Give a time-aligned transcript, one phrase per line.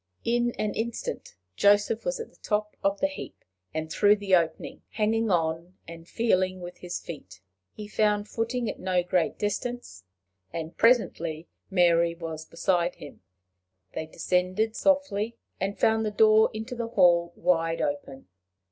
[0.25, 4.81] In an instant Joseph was at the top of the heap, and through the opening,
[4.89, 7.39] hanging on, and feeling with his feet.
[7.73, 10.03] He found footing at no great distance,
[10.51, 13.21] and presently Mary was beside him.
[13.93, 18.27] They descended softly, and found the door into the hall wide open.